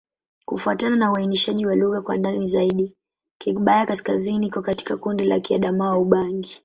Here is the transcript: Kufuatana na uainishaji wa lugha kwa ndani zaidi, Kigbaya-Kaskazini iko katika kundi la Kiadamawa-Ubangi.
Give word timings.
Kufuatana 0.45 0.95
na 0.95 1.11
uainishaji 1.11 1.65
wa 1.65 1.75
lugha 1.75 2.01
kwa 2.01 2.17
ndani 2.17 2.45
zaidi, 2.45 2.95
Kigbaya-Kaskazini 3.37 4.47
iko 4.47 4.61
katika 4.61 4.97
kundi 4.97 5.23
la 5.23 5.39
Kiadamawa-Ubangi. 5.39 6.59